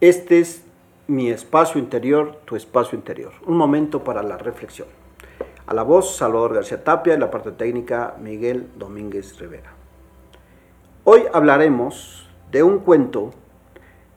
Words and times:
Este 0.00 0.38
es 0.38 0.62
mi 1.08 1.28
espacio 1.28 1.80
interior, 1.80 2.36
tu 2.44 2.54
espacio 2.54 2.96
interior. 2.96 3.32
Un 3.44 3.56
momento 3.56 4.04
para 4.04 4.22
la 4.22 4.38
reflexión. 4.38 4.86
A 5.66 5.74
la 5.74 5.82
voz, 5.82 6.16
Salvador 6.16 6.54
García 6.54 6.84
Tapia 6.84 7.14
y 7.14 7.18
la 7.18 7.32
parte 7.32 7.50
técnica, 7.50 8.14
Miguel 8.20 8.68
Domínguez 8.76 9.36
Rivera. 9.40 9.72
Hoy 11.02 11.22
hablaremos 11.32 12.28
de 12.52 12.62
un 12.62 12.78
cuento 12.78 13.32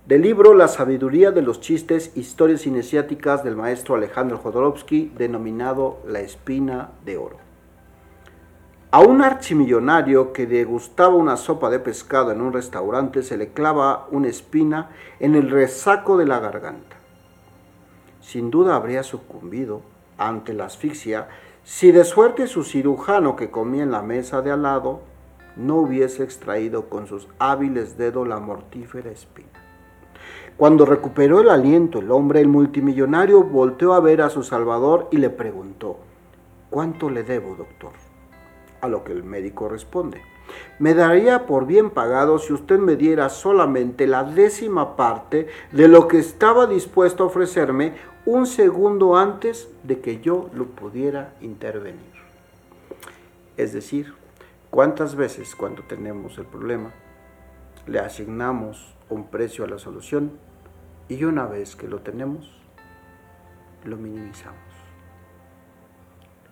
del 0.05 0.21
libro 0.21 0.53
La 0.53 0.67
sabiduría 0.67 1.31
de 1.31 1.41
los 1.41 1.61
chistes, 1.61 2.15
historias 2.15 2.67
iniciáticas 2.67 3.43
del 3.43 3.55
maestro 3.55 3.95
Alejandro 3.95 4.37
Jodorowsky, 4.37 5.11
denominado 5.17 5.97
La 6.05 6.19
espina 6.19 6.91
de 7.05 7.17
oro. 7.17 7.50
A 8.93 8.99
un 8.99 9.21
archimillonario 9.21 10.33
que 10.33 10.45
degustaba 10.45 11.15
una 11.15 11.37
sopa 11.37 11.69
de 11.69 11.79
pescado 11.79 12.33
en 12.33 12.41
un 12.41 12.51
restaurante 12.51 13.23
se 13.23 13.37
le 13.37 13.53
clava 13.53 14.05
una 14.11 14.27
espina 14.27 14.89
en 15.21 15.35
el 15.35 15.49
resaco 15.49 16.17
de 16.17 16.25
la 16.25 16.41
garganta. 16.41 16.97
Sin 18.19 18.51
duda 18.51 18.75
habría 18.75 19.03
sucumbido 19.03 19.81
ante 20.17 20.53
la 20.53 20.65
asfixia 20.65 21.29
si 21.63 21.93
de 21.93 22.03
suerte 22.03 22.47
su 22.47 22.65
cirujano 22.65 23.37
que 23.37 23.49
comía 23.49 23.83
en 23.83 23.91
la 23.91 24.01
mesa 24.01 24.41
de 24.41 24.51
al 24.51 24.63
lado 24.63 24.99
no 25.55 25.77
hubiese 25.77 26.23
extraído 26.23 26.89
con 26.89 27.07
sus 27.07 27.29
hábiles 27.39 27.97
dedos 27.97 28.27
la 28.27 28.41
mortífera 28.41 29.09
espina. 29.09 29.47
Cuando 30.57 30.85
recuperó 30.85 31.39
el 31.39 31.49
aliento 31.49 31.99
el 31.99 32.11
hombre, 32.11 32.41
el 32.41 32.49
multimillonario 32.49 33.41
volteó 33.41 33.93
a 33.93 34.01
ver 34.01 34.21
a 34.21 34.29
su 34.29 34.43
salvador 34.43 35.07
y 35.11 35.17
le 35.17 35.29
preguntó, 35.29 35.95
¿cuánto 36.69 37.09
le 37.09 37.23
debo, 37.23 37.55
doctor? 37.55 37.93
A 38.81 38.87
lo 38.87 39.03
que 39.03 39.11
el 39.11 39.23
médico 39.23 39.69
responde, 39.69 40.21
me 40.79 40.93
daría 40.93 41.45
por 41.45 41.65
bien 41.65 41.91
pagado 41.91 42.39
si 42.39 42.53
usted 42.53 42.79
me 42.79 42.95
diera 42.95 43.29
solamente 43.29 44.07
la 44.07 44.23
décima 44.23 44.95
parte 44.95 45.47
de 45.71 45.87
lo 45.87 46.07
que 46.07 46.19
estaba 46.19 46.65
dispuesto 46.65 47.23
a 47.23 47.27
ofrecerme 47.27 47.93
un 48.25 48.45
segundo 48.45 49.15
antes 49.17 49.69
de 49.83 49.99
que 49.99 50.21
yo 50.21 50.49
lo 50.53 50.65
pudiera 50.65 51.33
intervenir. 51.41 52.11
Es 53.57 53.73
decir, 53.73 54.13
¿cuántas 54.69 55.15
veces 55.15 55.55
cuando 55.55 55.83
tenemos 55.83 56.37
el 56.37 56.45
problema 56.45 56.91
le 57.87 57.99
asignamos 57.99 58.95
un 59.09 59.27
precio 59.27 59.65
a 59.65 59.67
la 59.67 59.79
solución 59.79 60.31
y 61.09 61.23
una 61.23 61.45
vez 61.45 61.75
que 61.75 61.87
lo 61.87 61.99
tenemos, 61.99 62.51
lo 63.83 63.97
minimizamos? 63.97 64.80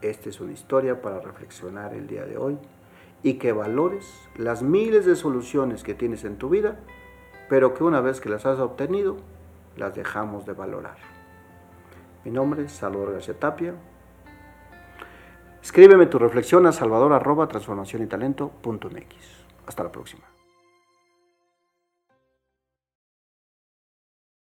Esta 0.01 0.29
es 0.29 0.39
una 0.39 0.53
historia 0.53 1.01
para 1.01 1.19
reflexionar 1.19 1.93
el 1.93 2.07
día 2.07 2.25
de 2.25 2.37
hoy 2.37 2.57
y 3.21 3.33
que 3.33 3.51
valores 3.51 4.29
las 4.37 4.61
miles 4.61 5.05
de 5.05 5.15
soluciones 5.15 5.83
que 5.83 5.93
tienes 5.93 6.23
en 6.23 6.37
tu 6.37 6.49
vida, 6.49 6.79
pero 7.49 7.73
que 7.73 7.83
una 7.83 7.99
vez 7.99 8.21
que 8.21 8.29
las 8.29 8.45
has 8.45 8.59
obtenido, 8.59 9.17
las 9.75 9.95
dejamos 9.95 10.45
de 10.45 10.53
valorar. 10.53 10.97
Mi 12.23 12.31
nombre 12.31 12.63
es 12.63 12.71
Salvador 12.71 13.13
García 13.13 13.37
Tapia. 13.37 13.73
Escríbeme 15.61 16.05
tu 16.05 16.17
reflexión 16.17 16.65
a 16.65 16.71
salvador 16.71 17.11
Hasta 19.65 19.83
la 19.83 19.91
próxima. 19.91 20.38